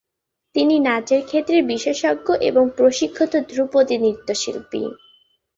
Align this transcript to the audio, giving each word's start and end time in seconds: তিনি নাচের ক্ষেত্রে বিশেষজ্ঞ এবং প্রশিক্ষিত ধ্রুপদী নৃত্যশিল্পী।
তিনি 0.55 0.75
নাচের 0.79 1.21
ক্ষেত্রে 1.25 1.57
বিশেষজ্ঞ 1.63 2.27
এবং 2.49 2.63
প্রশিক্ষিত 2.77 3.33
ধ্রুপদী 3.49 3.95
নৃত্যশিল্পী। 3.97 4.81